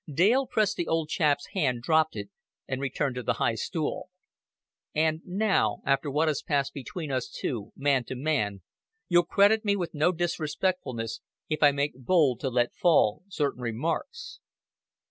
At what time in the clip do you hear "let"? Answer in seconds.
12.49-12.73